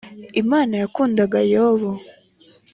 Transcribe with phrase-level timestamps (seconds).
[0.41, 1.89] imana yakundaga yobu.